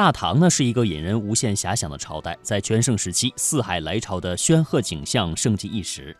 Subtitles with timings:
[0.00, 6.16] 大唐呢是一个引人无限遐想的朝代，在全盛时期，四海来朝的煊赫景象盛极一时。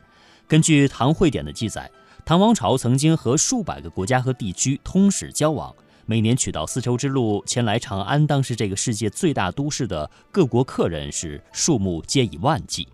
[0.47, 1.91] 根据《唐会典》的记载，
[2.23, 5.75] 唐王朝曾经和数百个国家和地区通使交往，
[6.05, 12.87] 每年取道丝绸之路前来长安，当时这个世界最大都市的各国客人是数目皆以万计。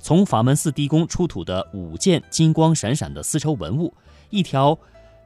[0.00, 3.92] 从法门寺地宫出土的五件金光闪闪的丝绸文物，
[4.30, 4.78] 一条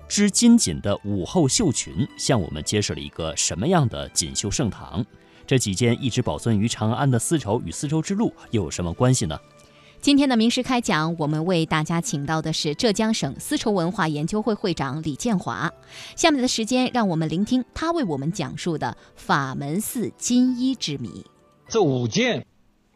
[0.08, 5.04] 织金锦的武后绣裙，向我们揭示了一个什么样的锦绣盛唐。
[5.46, 9.38] 这几件一直保存于长安的丝绸与丝绸之路又有什么关系呢？
[10.00, 15.72] 今天的名师开讲，我们为大家请到的是浙江省丝绸文化研究会会长李建华。
[16.14, 21.24] 下面的时间，让我们聆听他为我们讲述的法门寺金衣之谜。
[21.68, 22.46] 这五件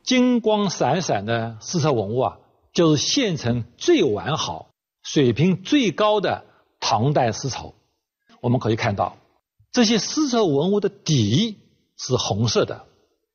[0.05, 2.37] 金光闪闪的丝绸文物啊，
[2.73, 4.71] 就是现存最完好、
[5.03, 6.45] 水平最高的
[6.91, 7.73] 唐代丝绸。
[8.41, 9.17] 我们可以看到，
[9.71, 11.57] 这些丝绸文物的底
[11.97, 12.85] 是红色的，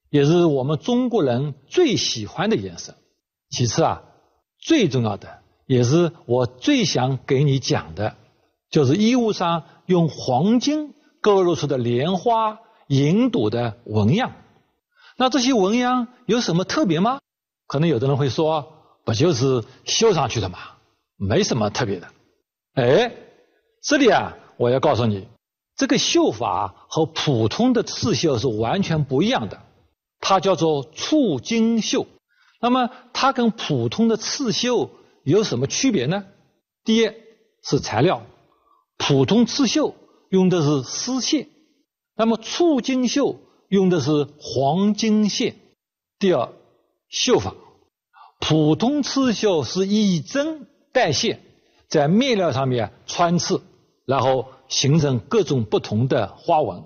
[0.09, 2.95] 也是我们中国人最喜欢的颜色。
[3.49, 4.03] 其次啊，
[4.59, 8.17] 最重要的也是我最想给你讲的，
[8.69, 14.33] 就是衣物上用黄金勾勒出的莲花、银朵的纹样。
[15.15, 17.21] 那这些纹样有什么特别吗？
[17.67, 20.59] 可能有的人会说，不就是绣上去的吗？
[21.15, 22.09] 没什么特别的。
[22.73, 23.13] 哎，
[23.85, 25.27] 这里啊，我要告诉你，
[25.75, 29.61] 这个绣法和普通的刺绣是完全不一样的，
[30.19, 32.07] 它叫做促金绣。
[32.59, 34.89] 那么它跟普通的刺绣
[35.23, 36.25] 有什么区别呢？
[36.83, 37.11] 第一
[37.61, 38.25] 是材料，
[38.97, 39.93] 普通刺绣
[40.29, 41.47] 用的是丝线，
[42.15, 43.39] 那么促金绣
[43.69, 45.57] 用的是黄金线。
[46.17, 46.49] 第二，
[47.07, 47.53] 绣法，
[48.39, 51.39] 普通刺绣是以针带线，
[51.87, 53.61] 在面料上面穿刺，
[54.05, 56.85] 然后形成各种不同的花纹，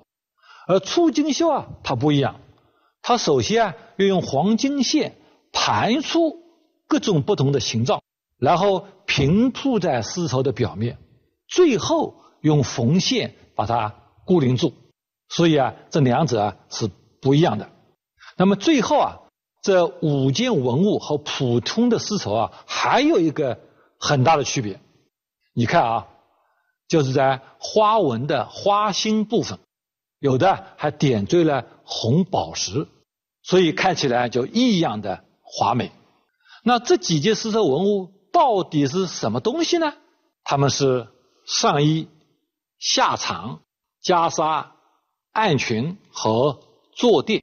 [0.68, 2.40] 而促金绣啊，它不一样，
[3.02, 5.16] 它首先啊要用黄金线。
[5.52, 6.44] 盘出
[6.88, 8.04] 各种不同的形状，
[8.38, 11.00] 然后平铺在丝绸的表面，
[11.48, 14.74] 最后用缝线把它固定住。
[15.28, 17.68] 所以啊，这两者啊是不一样的。
[18.38, 19.18] 那么最后啊，
[19.64, 23.60] 这五件文物和普通的丝绸啊，还有一个
[24.00, 24.80] 很大的区别。
[25.56, 26.08] 你看啊，
[26.90, 29.60] 就是在花纹的花心部分，
[30.20, 32.90] 有的还点缀了红宝石，
[33.44, 35.24] 所以看起来就异样的。
[35.52, 35.92] 华美，
[36.64, 39.96] 那这几件丝绸文物到底是什么东西呢？
[40.44, 41.08] 它们是
[41.44, 42.08] 上衣、
[42.78, 43.58] 下裳、
[44.04, 44.68] 袈裟、
[45.32, 46.60] 案裙和
[46.94, 47.42] 坐垫。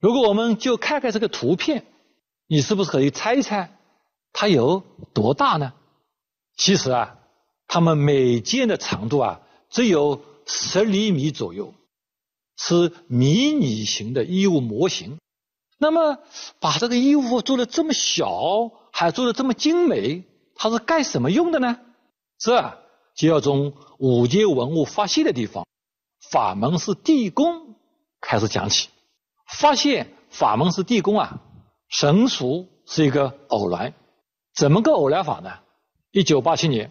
[0.00, 1.84] 如果我们就看看这个图片，
[2.46, 3.76] 你是不是可以猜一猜
[4.32, 4.82] 它有
[5.12, 5.74] 多大呢？
[6.56, 7.18] 其实啊，
[7.76, 11.74] 它们每件的长度啊只有十厘米左右，
[12.56, 15.18] 是迷你型的衣物模型。
[15.76, 16.16] 那么，
[16.58, 21.78] 把这个衣服做的这么小，还做的这么精美，它是干什么用的呢？
[22.38, 22.78] 这
[23.14, 25.66] 就要从五件文物发现的地方——
[26.30, 27.74] 法门寺地宫
[28.22, 28.88] 开始讲起。
[29.46, 31.42] 发现法门寺地宫啊，
[31.90, 33.92] 神属是一个偶然。
[34.54, 35.58] 怎么个偶然法呢？
[36.10, 36.90] 一九八七年，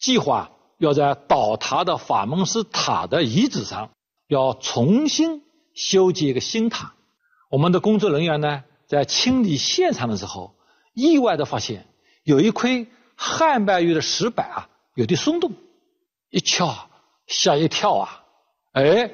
[0.00, 3.90] 计划要在倒塌的法门寺塔的遗址上，
[4.26, 5.42] 要重新
[5.74, 6.94] 修建一个新塔。
[7.50, 10.54] 我们的工作人员呢，在清理现场的时候，
[10.94, 11.86] 意外的发现
[12.24, 15.52] 有一块汉白玉的石板啊，有点松动，
[16.30, 16.88] 一敲
[17.26, 18.24] 吓一跳啊！
[18.72, 19.10] 哎，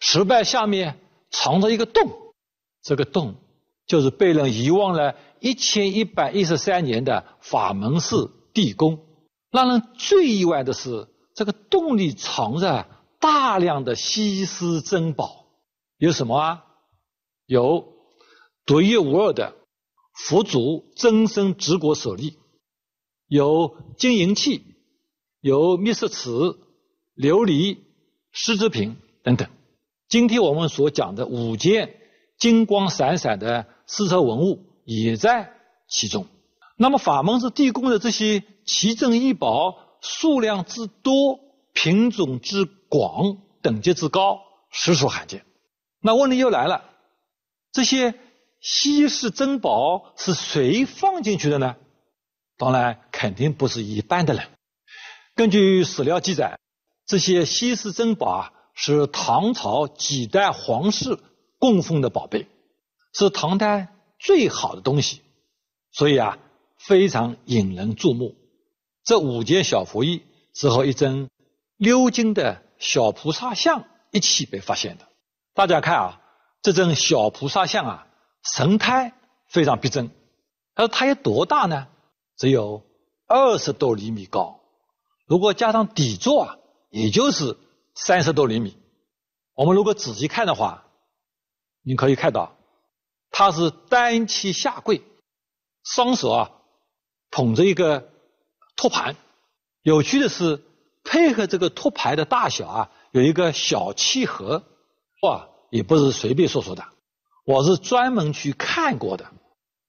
[0.00, 0.98] 石板下面
[1.30, 2.10] 藏着一个洞，
[2.82, 3.34] 这个洞
[3.86, 9.00] 就是被人遗忘了一千一百一十三年的法门寺地宫。
[9.50, 12.86] 让人最意外的是，这个洞里藏着
[13.18, 15.46] 大量的稀世珍宝，
[15.98, 16.64] 有什么啊？
[17.46, 17.92] 有
[18.64, 19.56] 独一无二的
[20.14, 22.38] 佛祖真身直果舍利，
[23.26, 24.62] 有金银器，
[25.40, 26.60] 有密室瓷、
[27.16, 27.78] 琉璃、
[28.32, 29.48] 丝织品等等。
[30.08, 31.96] 今天我们所讲的五件
[32.38, 35.52] 金光闪闪的丝绸文物也在
[35.88, 36.26] 其中。
[36.82, 41.38] 那么法门寺地宫的这些奇珍异宝数量之多、
[41.74, 44.40] 品种之广、等级之高，
[44.70, 45.44] 实属罕见。
[46.00, 46.84] 那问题又来了。
[47.70, 48.14] 这些
[48.62, 51.76] 稀世珍宝是谁放进去的呢？
[52.56, 54.48] 当然，肯定不是一般的人。
[55.34, 56.58] 根据史料记载，
[57.04, 61.18] 这些稀世珍宝啊，是唐朝几代皇室
[61.58, 62.48] 供奉的宝贝，
[63.12, 65.20] 是唐代最好的东西，
[65.92, 66.38] 所以啊，
[66.86, 68.36] 非常引人注目。
[69.04, 70.22] 这五件小佛衣
[70.54, 71.28] 是和一尊
[71.78, 75.06] 鎏金的小菩萨像一起被发现的。
[75.54, 76.16] 大家看啊。
[76.62, 78.06] 这尊小菩萨像啊，
[78.42, 79.14] 神态
[79.48, 80.10] 非常逼真。
[80.74, 81.88] 他说它有多大呢？
[82.36, 82.84] 只有
[83.26, 84.60] 二十多厘米高。
[85.24, 86.58] 如果加上底座啊，
[86.90, 87.56] 也就是
[87.94, 88.76] 三十多厘米。
[89.54, 90.84] 我们如果仔细看的话，
[91.82, 92.58] 你可以看到，
[93.30, 95.02] 他是单膝下跪，
[95.82, 96.50] 双手啊
[97.30, 98.08] 捧着一个
[98.76, 99.16] 托盘。
[99.82, 100.62] 有趣的是，
[101.04, 104.64] 配合这个托盘的大小啊，有一个小气盒。
[105.22, 106.84] 哇，也不是随便说说的，
[107.44, 109.30] 我是专门去看过的。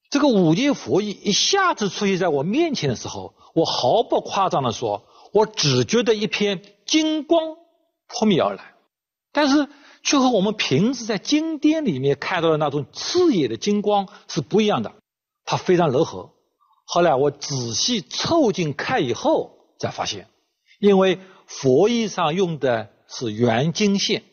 [0.09, 7.57] 这个五件佛衣一下子出现在我面前的时候，我毫不夸张的说，我只觉得一片金光
[8.07, 8.73] 扑面而来，
[9.31, 9.67] 但是。
[10.03, 14.93] 却和我们平时在经典里面看到的那种刺眼的金光是不一样的，
[15.45, 16.31] 它非常柔和。
[16.93, 20.27] 后来我仔细凑近看以后，才发现，
[20.77, 24.23] 因为佛衣上用的是圆金线，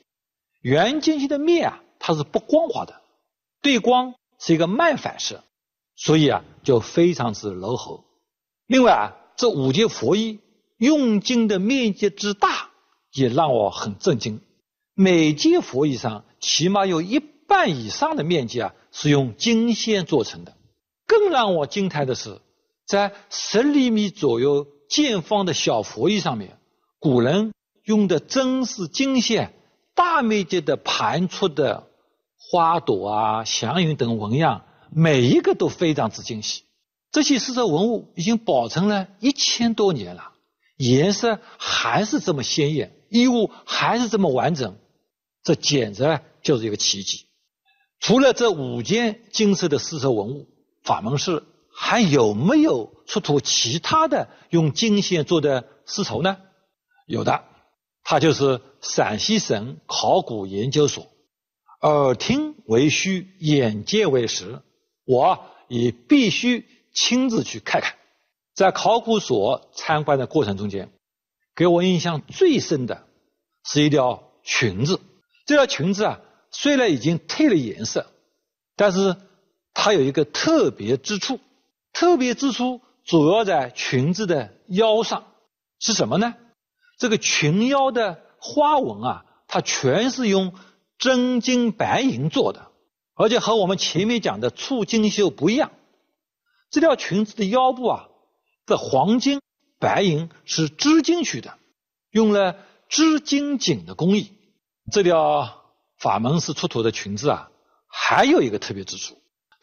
[0.60, 3.00] 圆金线的面啊，它是不光滑的，
[3.62, 5.44] 对光是一个慢反射，
[5.94, 8.02] 所以啊，就非常之柔和。
[8.66, 10.40] 另外啊，这五件佛衣
[10.78, 12.70] 用金的面积之大，
[13.12, 14.40] 也让我很震惊。
[14.94, 20.55] 每件佛衣上起码有一半以上的面积啊是用金线做成的。
[21.06, 22.40] 更让我惊叹的是，
[22.88, 26.58] 在十厘米左右见方的小佛衣上面，
[26.99, 27.52] 古人
[27.85, 29.52] 用的真是金线，
[29.94, 31.87] 大面积的盘出的
[32.38, 36.62] 花朵啊、祥云等纹样，每一个都非常之精细。
[37.12, 40.32] 这些丝绸文物已经保存了一千多年了，
[40.79, 44.76] 颜色还是这么鲜艳，衣物还是这么完整。
[45.43, 47.26] 这简直就是一个奇迹！
[48.00, 50.49] 除了这五件金色的丝绸文物，
[50.82, 51.46] 法门寺
[51.80, 56.38] 还有没有出土其他的用金线做的丝绸呢？
[57.06, 57.44] 有的，
[58.02, 61.06] 它就是陕西省考古研究所。
[61.80, 64.60] 耳听为虚，眼见为实，
[65.04, 67.94] 我也必须亲自去看看。
[68.56, 70.90] 在考古所参观的过程中间，
[71.54, 73.06] 给我印象最深的
[73.62, 75.00] 是一条裙子。
[75.46, 76.20] 这条裙子啊，
[76.50, 78.10] 虽然已经褪了颜色，
[78.74, 79.16] 但是
[79.72, 81.38] 它有一个特别之处。
[81.93, 85.25] 特别之处主要在裙子的腰上，
[85.79, 86.35] 是什么呢？
[86.99, 90.52] 这个裙腰的花纹啊，它全是用
[90.99, 92.73] 真金白银做的，
[93.14, 95.70] 而且和我们前面讲的促金绣不一样。
[96.70, 98.08] 这条裙子的腰部啊，
[98.67, 99.41] 的黄金、
[99.79, 101.56] 白银是织进去的，
[102.11, 102.56] 用了
[102.88, 104.32] 织金锦的工艺。
[104.93, 105.64] 这条
[105.99, 107.50] 法门寺出土的裙子啊，
[107.87, 109.17] 还有一个特别之处，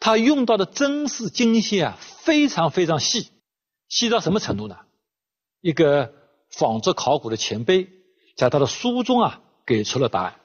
[0.06, 3.32] 他用到的针丝金线啊，非常非常细，
[3.88, 4.76] 细到什么程度呢？
[5.60, 6.12] 一个
[6.48, 7.88] 仿制考古的前辈
[8.36, 10.38] 在他的书中啊，给出了答案。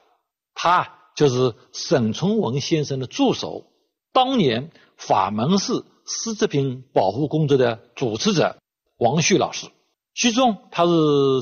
[0.52, 3.70] 他就是沈从文先生的助手，
[4.12, 8.56] 当年法门寺丝织品保护工作的主持者
[8.98, 9.68] 王旭老师。
[10.12, 10.90] 其中他是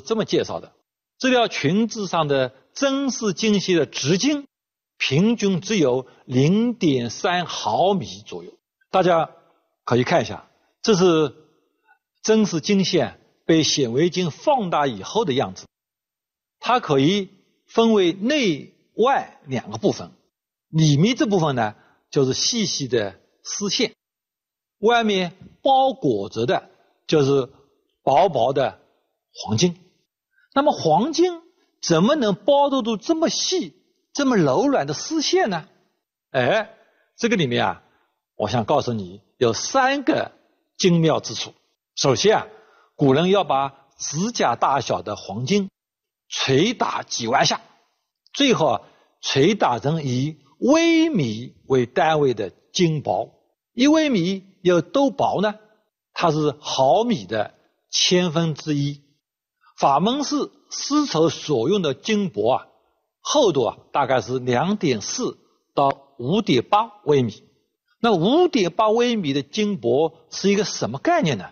[0.05, 0.73] 这么介绍的：
[1.19, 2.53] 这条裙子上的。
[2.73, 4.47] 真丝金线的直径
[5.01, 8.53] 平均只有零点三毫米左右，
[8.91, 9.31] 大家
[9.85, 10.51] 可以看一下，
[10.83, 11.35] 这是
[12.23, 15.67] 真丝金线被显微镜放大以后的样子。
[16.59, 17.31] 它可以
[17.67, 20.13] 分为内外两个部分，
[20.69, 21.75] 里面这部分呢
[22.11, 23.95] 就是细细的丝线，
[24.81, 26.69] 外面包裹着的
[27.07, 27.49] 就是
[28.03, 28.79] 薄薄的
[29.33, 29.75] 黄金。
[30.53, 31.41] 那么黄金。
[31.83, 33.73] 怎么能包得住这么细、
[34.21, 35.67] 这么柔软的丝线呢？
[36.31, 36.75] 哎，
[37.17, 37.83] 这个里面啊，
[38.37, 40.33] 我想告诉你有三个
[40.77, 41.55] 精妙之处。
[41.97, 42.47] 首先啊，
[42.97, 45.71] 古人要把指甲大小的黄金
[46.29, 47.63] 捶打几万下，
[48.35, 48.83] 最后啊，
[49.23, 53.33] 捶打成以微米为单位的金薄。
[53.73, 55.55] 一微米有多薄呢？
[56.13, 57.55] 它是毫米的
[57.89, 59.01] 千分之一。
[59.79, 60.53] 法门寺。
[60.73, 62.67] 丝绸所用的金箔啊，
[63.21, 65.39] 厚度啊大概是两点四
[65.75, 67.45] 到五点八微米。
[68.01, 71.51] 那五点八微米的金箔是一个什么概念呢？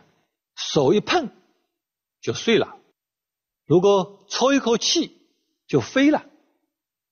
[0.55, 1.31] 手一碰
[2.21, 2.77] 就碎了，
[3.67, 5.21] 如果抽一口气
[5.67, 6.25] 就飞了，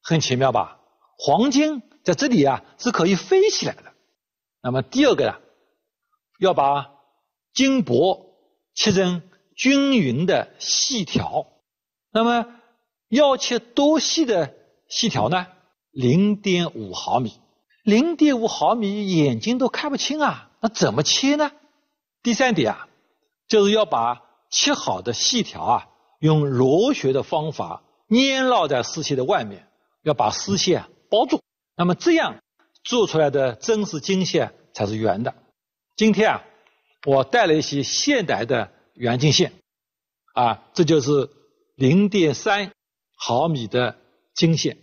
[0.02, 0.80] 很奇妙吧？
[1.18, 3.92] 黄金在这里啊是可以飞起来的。
[4.62, 5.40] 那么第二个啊，
[6.40, 6.90] 要把
[7.52, 8.34] 金箔
[8.74, 9.22] 切成
[9.54, 11.46] 均匀的细条。
[12.10, 12.46] 那么
[13.08, 14.54] 要切多细的
[14.88, 15.46] 细条呢？
[15.90, 17.32] 零点五毫米，
[17.82, 20.50] 零点五毫米眼睛都看不清啊！
[20.60, 21.52] 那怎么切呢？
[22.22, 22.88] 第三点啊，
[23.48, 29.68] 就是要把切好的细条啊，用螺旋的方法粘绕在丝线的外面，
[30.02, 31.40] 要把丝线包住。
[31.76, 32.36] 那么这样
[32.84, 35.34] 做出来的真实经线才是圆的。
[35.94, 36.44] 今天啊，
[37.04, 39.52] 我带了一些现代的圆经线，
[40.34, 41.30] 啊，这就是
[41.74, 42.72] 零点三
[43.16, 43.96] 毫米的
[44.34, 44.78] 经线。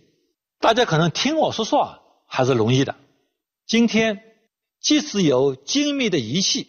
[0.60, 2.94] 大家可能听我说说啊，还是容易的。
[3.66, 4.20] 今天
[4.80, 6.68] 即使有精密的仪器，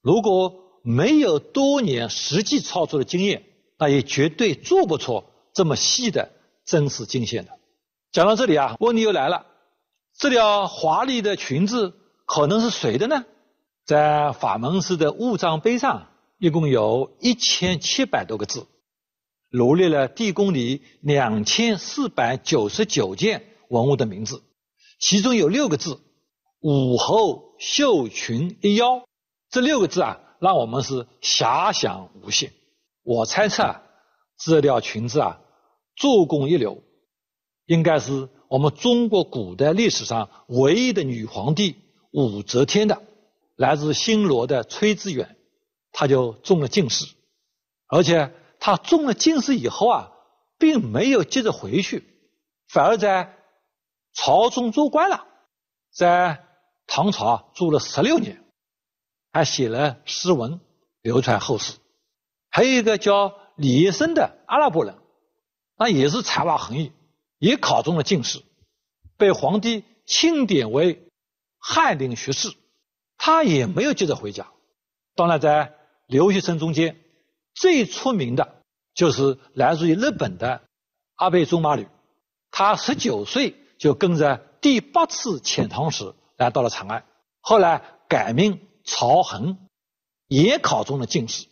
[0.00, 3.44] 如果没有多年实际操作的经验，
[3.76, 6.30] 那也绝对做不出这么细的
[6.64, 7.52] 真实经线的。
[8.12, 9.46] 讲到这里啊，问题又来了：
[10.16, 11.94] 这条华丽的裙子
[12.26, 13.24] 可能是谁的呢？
[13.84, 18.66] 在法门寺的物章碑上，一共有一千七百多个字，
[19.50, 24.42] 罗列了地宫里两千四百九十九件文物的名字，
[24.98, 26.00] 其中有六个字
[26.60, 29.06] “武侯绣裙一腰”，
[29.50, 32.52] 这六个字啊，让我们是遐想无限。
[33.02, 33.82] 我猜测啊，
[34.38, 35.40] 这条裙子啊，
[35.96, 36.82] 做工一流。
[37.64, 41.76] 应该是我们中国古代历史上唯一的女皇帝
[42.10, 43.02] 武则天的，
[43.56, 45.36] 来自新罗的崔知远，
[45.92, 47.06] 他就中了进士，
[47.86, 50.12] 而且他中了进士以后啊，
[50.58, 52.04] 并没有接着回去，
[52.68, 53.36] 反而在
[54.12, 55.26] 朝中做官了，
[55.92, 56.44] 在
[56.86, 58.44] 唐朝住了十六年，
[59.32, 60.60] 还写了诗文
[61.02, 61.78] 流传后世。
[62.50, 64.96] 还有一个叫李业生的阿拉伯人，
[65.76, 66.92] 那也是才华横溢。
[67.38, 68.42] 也考中了进士，
[69.16, 71.08] 被皇帝钦点为
[71.58, 72.52] 翰林学士，
[73.16, 74.48] 他也没有接着回家。
[75.14, 77.00] 当然，在留学生中间，
[77.60, 78.62] 最出名的
[78.94, 80.62] 就是来自于日本的
[81.16, 81.88] 阿倍仲麻吕。
[82.50, 87.04] 他十九岁就跟着第八次遣唐使来到了长安，
[87.40, 89.58] 后来改名曹衡，
[90.26, 91.46] 也考中了进士，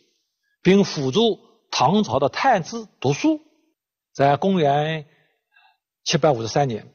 [0.61, 1.39] 并辅助
[1.71, 3.41] 唐朝的太子读书。
[4.13, 5.07] 在公元。
[6.03, 6.89] 七百五十三年，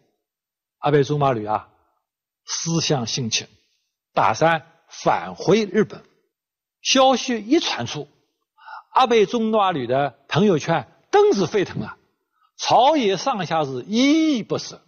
[0.78, 1.68] 阿倍仲麻吕啊，
[2.46, 3.46] 思想兴起，
[4.14, 6.02] 打算返回日本。
[6.80, 8.08] 消息一传出，
[8.92, 11.98] 阿倍仲麻吕的朋友圈顿时沸腾啊！
[12.56, 14.82] 朝野上下是依依不舍，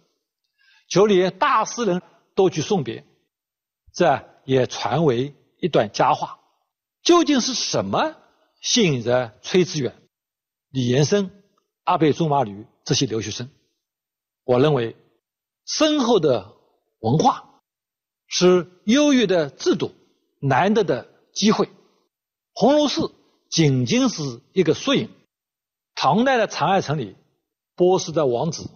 [0.87, 2.01] 就连大诗人
[2.35, 3.03] 都去送别，
[3.93, 6.39] 这也传为一段佳话。
[7.01, 8.15] 究竟是什么
[8.61, 9.95] 吸引着崔志远、
[10.69, 11.31] 李延生、
[11.83, 13.49] 阿倍仲麻吕这些留学生？
[14.43, 14.95] 我认为，
[15.65, 16.53] 深厚的
[16.99, 17.61] 文化
[18.27, 19.93] 是优越的制度，
[20.39, 21.69] 难得的机会。
[22.53, 23.14] 红楼寺
[23.55, 25.09] 仅仅是一个缩影。
[25.95, 27.15] 唐代的长安城里，
[27.73, 28.69] 波斯的王子、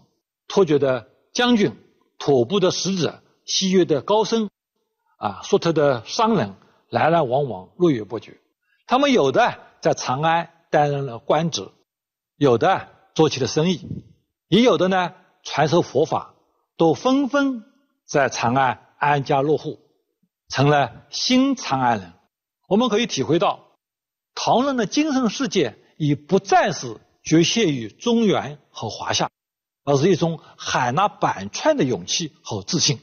[0.47, 1.75] 突厥的将军、
[2.17, 4.49] 吐蕃的使者、西域的高僧，
[5.17, 6.55] 啊，粟特的商人，
[6.87, 8.39] 来来往往，络绎不绝。
[8.87, 11.69] 他们有的在长安担任了官职，
[12.37, 13.85] 有的做起了生意，
[14.47, 15.13] 也有的呢。
[15.43, 16.35] 传授佛法，
[16.77, 17.65] 都纷纷
[18.05, 19.79] 在长安安家落户，
[20.47, 22.13] 成了新长安人。
[22.67, 23.68] 我们可以体会到，
[24.41, 29.29] 唐人的精神世界已不再是局限于中原和华夏，
[29.83, 33.01] 而是一种海纳百川的勇气和自信。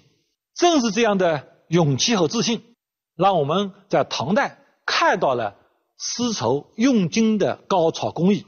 [0.54, 2.74] 正是这样的勇气和自信，
[3.14, 5.56] 让我们在唐代看到了
[5.98, 8.46] 丝绸用金的高超工艺，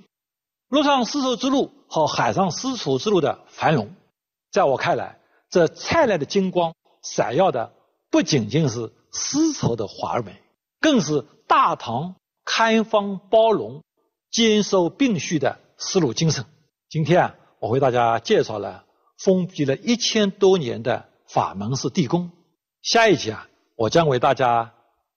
[0.68, 1.72] 陆上丝绸之路。
[1.90, 3.94] 和海上丝绸之路的繁荣，
[4.50, 5.18] 在我看来，
[5.48, 7.72] 这灿烂的金光闪耀的
[8.10, 10.42] 不仅仅是丝绸的华而美，
[10.80, 12.14] 更是大唐
[12.48, 13.84] 开放包容、
[14.30, 16.46] 兼收并蓄的丝路精神。
[16.88, 18.86] 今天啊，我为大家介绍了
[19.18, 22.30] 封闭了一千多年的法门寺地宫。
[22.80, 24.72] 下一集啊，我将为大家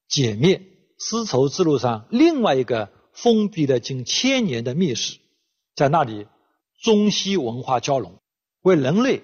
[0.10, 0.60] 解密
[1.00, 5.18] 丝绸之路上另外一个封闭了近千年的密室，
[5.74, 6.28] 在那里。
[6.84, 8.16] 中西文化交融，
[8.64, 9.22] 为人类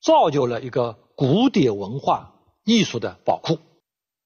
[0.00, 3.58] 造就了一个古典文化艺术的宝库。